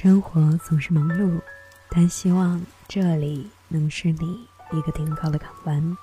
[0.00, 1.40] 生活总是忙碌，
[1.88, 5.98] 但希望这里能是你一个停靠的港湾。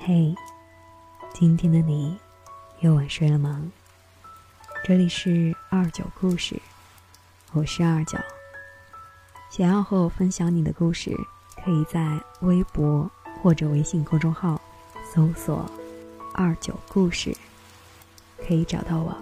[0.00, 0.34] 嘿，
[1.32, 2.18] 今天的你
[2.80, 3.70] 又晚睡了吗？
[4.82, 6.60] 这里是二九故事，
[7.52, 8.18] 我是二九。
[9.48, 11.16] 想要和我分享你的故事，
[11.64, 13.08] 可以在微博
[13.40, 14.60] 或者微信公众号
[15.14, 15.70] 搜索
[16.34, 17.32] “二九故事”，
[18.44, 19.16] 可以找到我。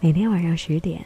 [0.00, 1.04] 每天晚上十点。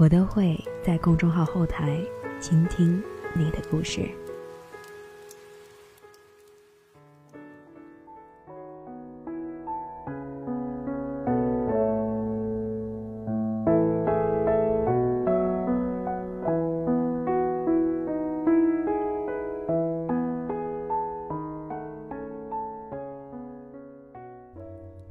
[0.00, 1.98] 我都会在公众号后台
[2.38, 3.02] 倾听
[3.34, 4.08] 你的故事。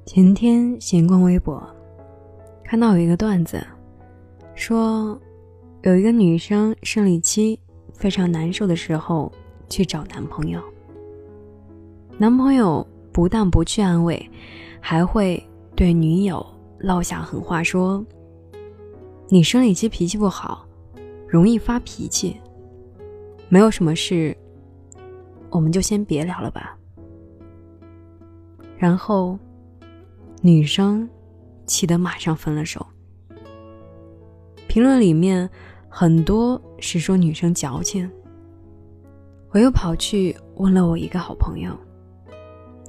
[0.05, 1.61] 前天闲逛微博，
[2.63, 3.61] 看到有一个段子。
[4.57, 5.17] 说，
[5.83, 7.57] 有一个女生生理期
[7.93, 9.31] 非常难受的时候
[9.69, 10.59] 去找男朋友，
[12.17, 14.29] 男朋友不但不去安慰，
[14.81, 15.41] 还会
[15.75, 16.43] 对女友
[16.79, 18.03] 撂下狠话，说
[19.29, 20.67] ：“你生理期脾气不好，
[21.27, 22.35] 容易发脾气，
[23.49, 24.35] 没有什么事，
[25.51, 26.75] 我们就先别聊了吧。”
[28.75, 29.37] 然后，
[30.41, 31.07] 女生
[31.67, 32.83] 气得马上分了手。
[34.77, 35.49] 评论里面
[35.89, 38.07] 很多是说女生矫情，
[39.49, 41.75] 我又跑去问了我一个好朋友，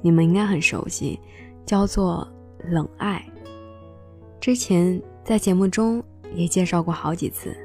[0.03, 1.19] 你们应该很熟悉，
[1.65, 2.31] 叫做
[2.63, 3.25] 冷爱。
[4.39, 5.99] 之前在节目中
[6.35, 7.57] 也介绍过好几次，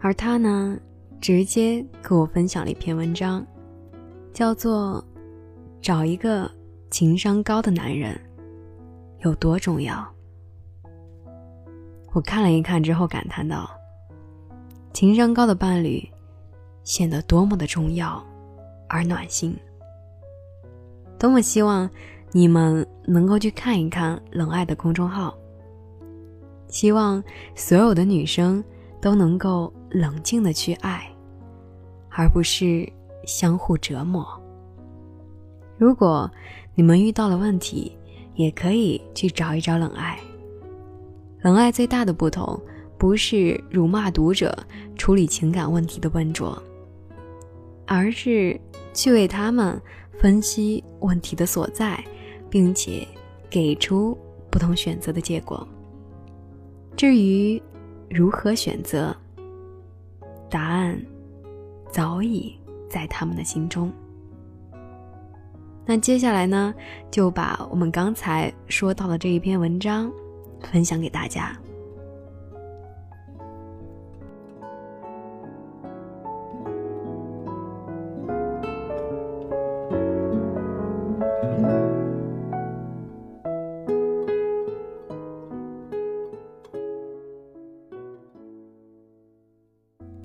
[0.00, 0.74] 而他呢，
[1.20, 3.46] 直接跟我分享了一篇文章，
[4.32, 5.04] 叫做
[5.82, 6.50] 《找一个
[6.88, 8.18] 情商高的男人
[9.18, 9.94] 有多重要》。
[12.14, 13.68] 我看了一看之后，感叹道
[14.94, 16.08] ：“情商高的伴侣，
[16.84, 18.24] 显得多么的重要，
[18.88, 19.52] 而暖心。
[21.18, 21.90] 多么希望
[22.30, 25.34] 你们能够去看一看冷爱的公众号。
[26.68, 27.22] 希望
[27.56, 28.62] 所有的女生
[29.00, 31.04] 都能够冷静的去爱，
[32.10, 32.88] 而不是
[33.26, 34.24] 相互折磨。
[35.76, 36.30] 如果
[36.76, 37.98] 你们遇到了问题，
[38.36, 40.16] 也可以去找一找冷爱。”
[41.44, 42.58] 冷爱最大的不同，
[42.96, 44.56] 不是辱骂读者、
[44.96, 46.60] 处理情感问题的笨拙，
[47.86, 48.58] 而是
[48.94, 49.78] 去为他们
[50.18, 52.02] 分析问题的所在，
[52.48, 53.06] 并且
[53.50, 54.16] 给出
[54.50, 55.68] 不同选择的结果。
[56.96, 57.62] 至于
[58.08, 59.14] 如何选择，
[60.48, 60.98] 答案
[61.90, 63.92] 早已在他们的心中。
[65.84, 66.74] 那接下来呢，
[67.10, 70.10] 就把我们刚才说到的这一篇文章。
[70.72, 71.56] 分享给大家。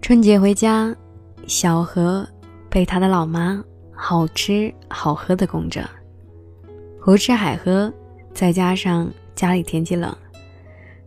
[0.02, 0.96] 春节回家，
[1.46, 2.28] 小何
[2.68, 5.88] 被他的老妈好吃好喝的供着，
[7.00, 7.94] 胡吃海喝，
[8.34, 10.12] 再加上家里天气冷。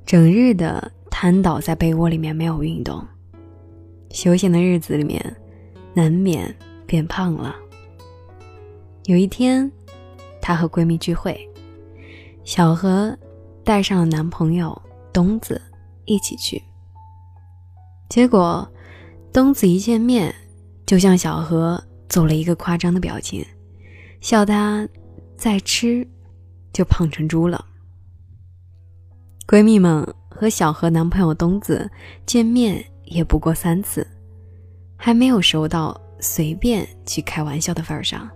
[0.04, 3.06] 整日的瘫倒在被窝里面没有运动，
[4.10, 5.36] 休闲的日子里面，
[5.94, 6.54] 难免
[6.86, 7.54] 变胖了。
[9.04, 9.70] 有一天，
[10.41, 11.48] 她和闺蜜聚会，
[12.44, 13.16] 小何
[13.64, 14.80] 带上了男朋友
[15.12, 15.60] 东子
[16.04, 16.62] 一起去。
[18.08, 18.68] 结果，
[19.32, 20.34] 东子一见面
[20.84, 23.44] 就向小何做了一个夸张的表情，
[24.20, 24.86] 笑他
[25.36, 26.06] 再吃
[26.72, 27.64] 就胖成猪了。
[29.47, 31.91] 闺蜜们和小何男朋友东子
[32.25, 34.06] 见面也不过三次，
[34.97, 38.30] 还没有熟到随便去开玩笑的份儿上。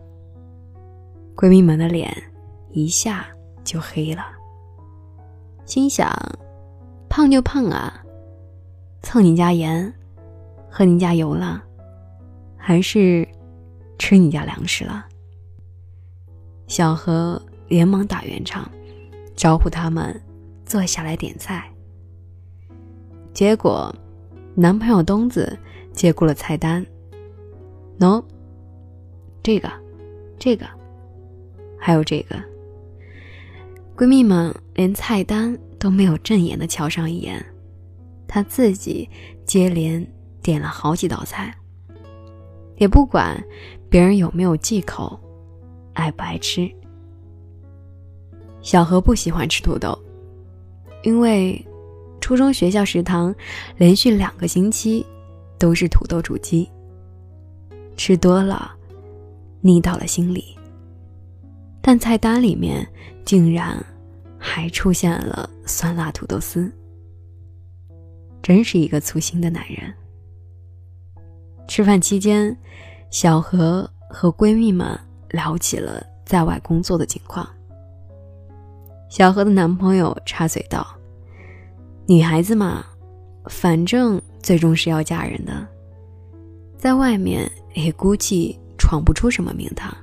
[1.36, 2.14] 闺蜜们的脸
[2.70, 3.26] 一下
[3.62, 4.26] 就黑了，
[5.64, 6.10] 心想：
[7.08, 8.02] 胖就胖啊，
[9.02, 9.90] 蹭你家盐，
[10.68, 11.62] 喝你家油了，
[12.56, 13.26] 还是
[13.98, 15.06] 吃你家粮食了？
[16.66, 18.68] 小何连忙打圆场，
[19.36, 20.20] 招呼他们。
[20.66, 21.72] 坐下来点菜，
[23.32, 23.94] 结果
[24.56, 25.56] 男朋友东子
[25.92, 26.84] 接过了菜单。
[28.00, 28.22] 喏，
[29.44, 29.70] 这个，
[30.38, 30.66] 这个，
[31.78, 32.36] 还有这个。
[33.96, 37.42] 闺蜜们连菜单都没有正眼的瞧上一眼，
[38.26, 39.08] 她自己
[39.46, 40.04] 接连
[40.42, 41.54] 点了好几道菜，
[42.76, 43.40] 也不管
[43.88, 45.18] 别人有没有忌口，
[45.94, 46.68] 爱不爱吃。
[48.60, 49.96] 小何不喜欢吃土豆。
[51.06, 51.64] 因为
[52.20, 53.32] 初中学校食堂
[53.76, 55.06] 连续两个星期
[55.56, 56.68] 都是土豆煮鸡，
[57.96, 58.74] 吃多了
[59.60, 60.58] 腻到了心里。
[61.80, 62.84] 但菜单里面
[63.24, 63.80] 竟然
[64.36, 66.68] 还出现了酸辣土豆丝，
[68.42, 69.94] 真是一个粗心的男人。
[71.68, 72.56] 吃饭期间，
[73.12, 74.98] 小何和闺蜜们
[75.30, 77.48] 聊起了在外工作的情况。
[79.08, 80.86] 小何的男朋友插嘴道
[82.06, 82.84] ：“女孩子嘛，
[83.46, 85.66] 反正最终是要嫁人的，
[86.76, 89.96] 在外面也估计闯不出什么名堂，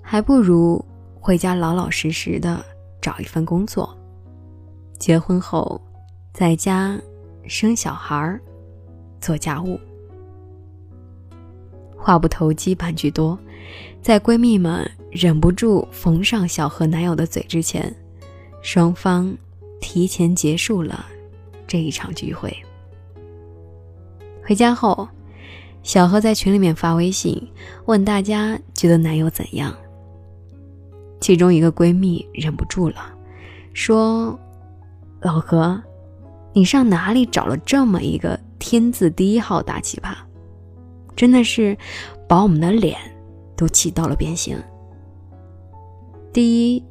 [0.00, 0.82] 还不如
[1.20, 2.64] 回家老老实实的
[3.00, 3.96] 找一份工作，
[4.98, 5.80] 结婚后
[6.32, 6.98] 在家
[7.46, 8.40] 生小孩儿
[9.20, 9.78] 做家务。”
[11.98, 13.38] 话不投机半句多，
[14.00, 17.94] 在闺蜜们忍不住缝上小何男友的嘴之前，
[18.62, 19.36] 双方
[19.80, 21.04] 提前结束了
[21.66, 22.56] 这一场聚会。
[24.44, 25.08] 回家后，
[25.82, 27.40] 小何在群里面发微信
[27.86, 29.74] 问大家觉得男友怎样。
[31.20, 33.12] 其中一个闺蜜忍不住了，
[33.74, 34.38] 说
[35.22, 35.80] ：“老何，
[36.52, 40.14] 你上哪里找了这么一个天字第一号大奇葩？”
[41.14, 41.76] 真的是
[42.28, 42.98] 把我们的脸
[43.54, 44.56] 都气到了变形。
[46.32, 46.84] 第一，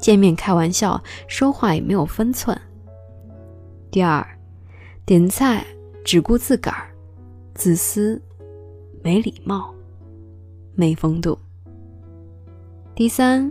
[0.00, 2.56] 见面开玩笑，说话也没有分寸；
[3.90, 4.26] 第二，
[5.04, 5.64] 点菜
[6.04, 6.90] 只顾自个儿，
[7.54, 8.20] 自私、
[9.02, 9.74] 没礼貌、
[10.74, 11.38] 没风度；
[12.94, 13.50] 第三，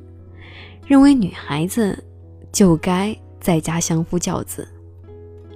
[0.88, 2.04] 认为女孩子
[2.52, 4.68] 就该在家相夫教子，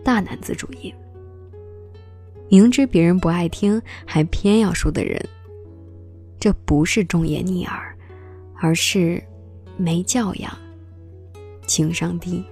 [0.04, 0.94] 大男子主义。
[2.50, 5.20] 明知别人不爱听，还偏要说的人，
[6.40, 7.98] 这不是忠言逆耳，
[8.62, 9.24] 而是
[9.76, 10.56] 没教养、
[11.66, 12.44] 情商低。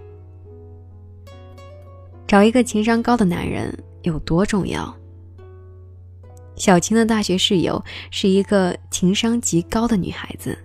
[2.27, 4.95] 找一个情商高的男人有多重要？
[6.55, 10.57] 小青的大学室友是一个情商极高的女孩子，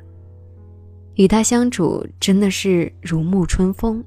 [1.15, 4.05] 与她相处真的是如沐春风，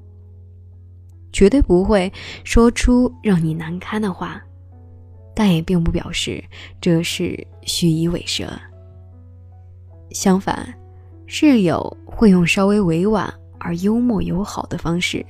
[1.32, 2.12] 绝对不会
[2.44, 4.40] 说出让你难堪的话。
[5.34, 6.44] 但也并不表示
[6.80, 8.46] 这是虚以委蛇。
[10.10, 10.74] 相反，
[11.26, 15.24] 室友会用稍微委婉而幽默友好的方式，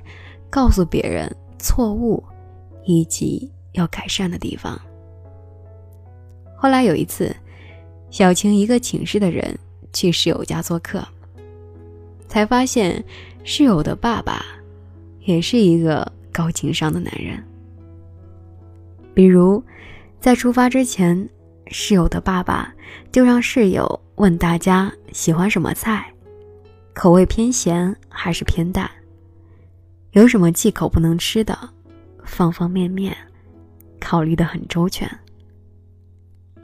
[0.49, 2.23] 告诉别人错误
[2.85, 4.81] 以及要改善的地方。
[6.57, 7.37] 后来有一次，
[8.11, 9.59] 小晴一个寝室的人
[9.93, 11.07] 去室友家做客，
[12.29, 13.05] 才发现
[13.45, 14.43] 室友的爸爸
[15.21, 17.45] 也是一个高情商的男人，
[19.13, 19.63] 比如。
[20.21, 21.27] 在出发之前，
[21.69, 22.75] 室友的爸爸
[23.11, 26.13] 就让室友问大家喜欢什么菜，
[26.95, 28.91] 口味偏咸还是偏淡，
[30.13, 31.57] 有什么忌口不能吃的，
[32.25, 33.17] 方方面面
[34.01, 35.09] 考虑的很周全。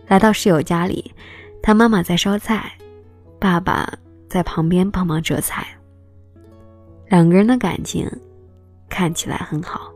[0.07, 1.13] 来到室友家里，
[1.63, 2.73] 他妈妈在烧菜，
[3.39, 3.93] 爸爸
[4.29, 5.67] 在旁边帮忙折菜。
[7.09, 8.11] 两个人的感情
[8.89, 9.93] 看起来很好。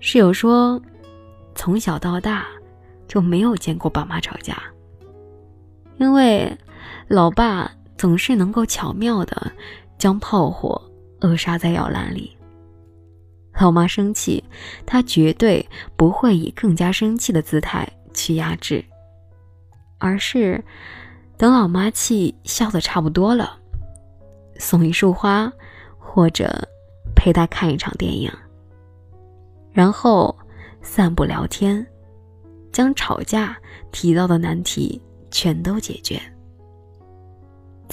[0.00, 0.80] 室友说。
[1.56, 2.46] 从小到大，
[3.06, 4.60] 就没有见过爸妈吵架。
[5.98, 6.52] 因为
[7.06, 9.50] 老爸总是能够巧妙的
[9.98, 10.80] 将炮火
[11.20, 12.36] 扼杀在摇篮里。
[13.60, 14.42] 老妈生气，
[14.84, 15.66] 他绝对
[15.96, 18.84] 不会以更加生气的姿态去压制，
[19.98, 20.62] 而是
[21.36, 23.58] 等老妈气消的差不多了，
[24.58, 25.52] 送一束花，
[25.98, 26.68] 或者
[27.14, 28.30] 陪她看一场电影，
[29.72, 30.36] 然后。
[30.86, 31.86] 散步聊天，
[32.70, 33.56] 将吵架
[33.90, 36.20] 提到的难题全都解决。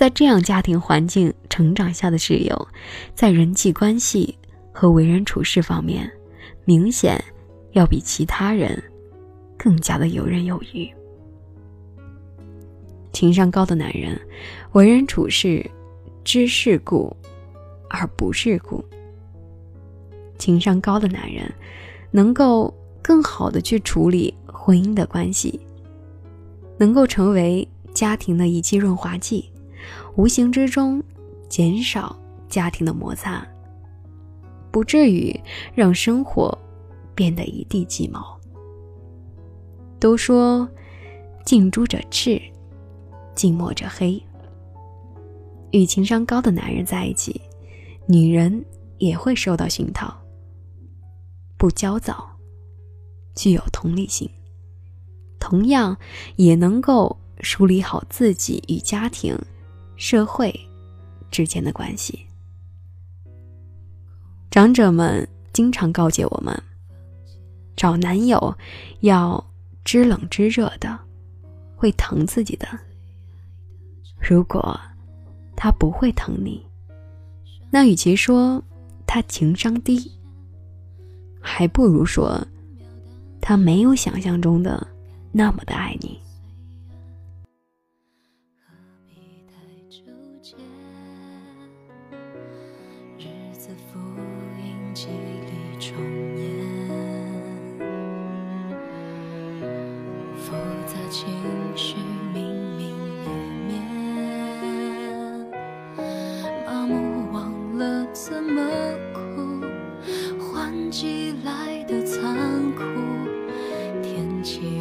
[0.01, 2.67] 在这样家庭环境成长下的室友，
[3.13, 4.35] 在人际关系
[4.71, 6.11] 和为人处事方面，
[6.65, 7.23] 明显
[7.73, 8.83] 要比其他人
[9.55, 10.89] 更加的游刃有余。
[13.13, 14.19] 情商高的男人，
[14.71, 15.63] 为人处事
[16.23, 17.15] 知世故
[17.87, 18.83] 而不世故。
[20.39, 21.53] 情商高的男人，
[22.09, 22.73] 能够。
[23.03, 25.59] 更好的去处理婚姻的关系，
[26.77, 29.51] 能够成为家庭的一剂润滑剂，
[30.15, 31.03] 无形之中
[31.49, 32.15] 减少
[32.47, 33.47] 家庭的摩擦，
[34.71, 35.37] 不至于
[35.73, 36.57] 让生活
[37.15, 38.39] 变得一地鸡毛。
[39.99, 40.67] 都说
[41.45, 42.41] 近朱者赤，
[43.35, 44.21] 近墨者黑。
[45.71, 47.39] 与情商高的男人在一起，
[48.05, 48.65] 女人
[48.97, 50.13] 也会受到熏陶，
[51.57, 52.27] 不焦躁。
[53.33, 54.29] 具有同理心，
[55.39, 55.95] 同样
[56.35, 59.37] 也能够梳理好自己与家庭、
[60.01, 60.51] 社会
[61.29, 62.25] 之间的关系。
[64.49, 66.59] 长者们经常告诫我们，
[67.75, 68.57] 找男友
[69.01, 69.41] 要
[69.85, 70.97] 知冷知热的，
[71.75, 72.67] 会疼自己的。
[74.19, 74.75] 如果
[75.55, 76.65] 他不会疼你，
[77.69, 78.59] 那与其说
[79.05, 80.11] 他情商低，
[81.39, 82.43] 还不如说
[83.39, 84.87] 他没有想象中的
[85.31, 86.19] 那么的爱你。
[90.43, 90.55] 日
[93.53, 93.99] 子复
[94.57, 95.95] 印机里重
[96.35, 96.41] 演，
[100.35, 100.51] 复
[100.87, 101.29] 杂情
[101.75, 101.95] 绪
[102.33, 102.43] 明
[102.75, 102.97] 明
[103.67, 103.69] 灭灭，
[106.65, 108.67] 麻木忘了怎么
[109.13, 109.61] 哭，
[110.39, 112.81] 换季来的残酷，
[114.01, 114.80] 天气。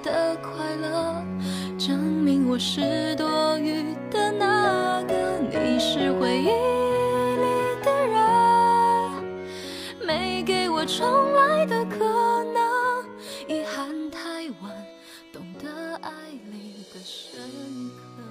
[0.00, 1.24] 的快乐，
[1.78, 6.52] 证明我是多余的那个，你是回忆里
[7.84, 8.16] 的人，
[10.06, 11.98] 没给我重来的可
[12.52, 13.04] 能，
[13.48, 14.70] 遗憾太晚，
[15.32, 16.10] 懂得爱
[16.52, 17.40] 里的深
[17.96, 18.22] 刻。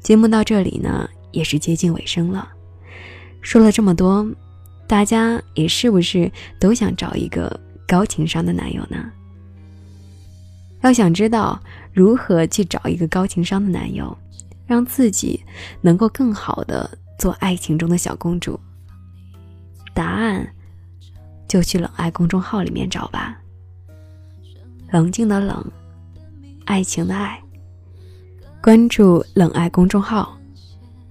[0.00, 2.48] 节目到这里呢，也是接近尾声了。
[3.42, 4.26] 说了这么多，
[4.86, 7.60] 大家也是不是都想找一个
[7.92, 9.12] 高情商的男友呢？
[10.80, 11.60] 要想知道
[11.92, 14.16] 如何去找一个高情商的男友，
[14.66, 15.44] 让自己
[15.82, 18.58] 能够更好的做爱情中的小公主，
[19.92, 20.50] 答案
[21.46, 23.38] 就去冷爱公众号里面找吧。
[24.90, 25.62] 冷静的冷，
[26.64, 27.38] 爱情的爱。
[28.62, 30.34] 关注冷爱公众号，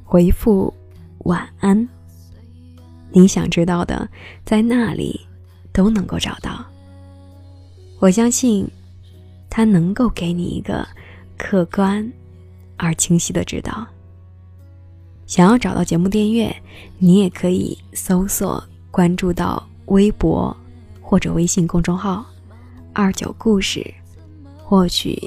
[0.03, 0.73] 回复
[1.25, 1.88] 晚安，
[3.11, 4.09] 你想知道的
[4.43, 5.21] 在那里
[5.71, 6.65] 都能够找到。
[8.01, 8.70] 我相信。
[9.53, 10.88] 他能够给你一个
[11.38, 12.10] 客观
[12.77, 13.86] 而清晰的指导。
[15.27, 16.55] 想要找到节目订阅，
[16.98, 20.55] 你也可以搜索关注到微博
[21.01, 22.25] 或者微信公众号
[22.96, 23.86] “二九故事”，
[24.63, 25.22] 获取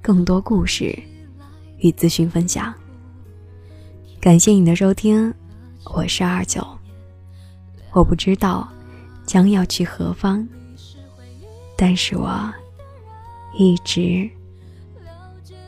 [0.00, 0.92] 更多故事
[1.78, 2.74] 与资讯分享。
[4.20, 5.32] 感谢你的收听，
[5.84, 6.66] 我是二九。
[7.92, 8.68] 我不知道
[9.24, 10.44] 将要去何方，
[11.82, 12.30] 但是我。
[13.54, 14.30] 一直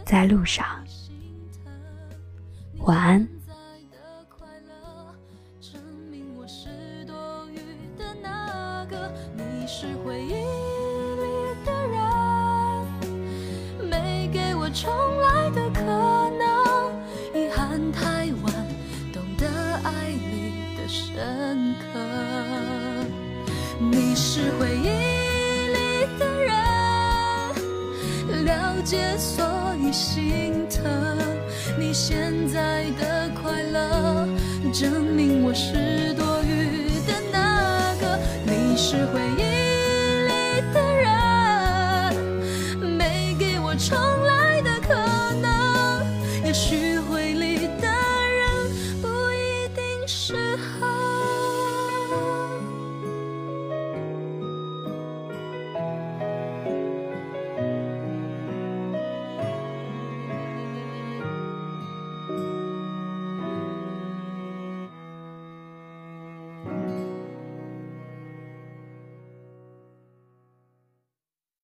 [0.06, 0.64] 在路上，
[2.78, 3.28] 晚安。
[14.72, 14.90] 重
[15.20, 16.42] 来的可能，
[17.32, 18.52] 遗憾太晚，
[19.12, 19.46] 懂得
[19.84, 21.86] 爱里的深刻。
[23.78, 25.23] 你是回忆。
[26.18, 26.52] 的人，
[28.44, 28.50] 了
[28.84, 29.44] 解所
[29.80, 30.84] 以心疼
[31.78, 34.26] 你现在的快乐，
[34.72, 38.18] 证明我是多余的那个。
[38.46, 39.42] 你是回忆
[40.28, 42.14] 里的人，
[42.96, 44.94] 没给我重来的可
[45.40, 46.04] 能，
[46.44, 46.93] 也许。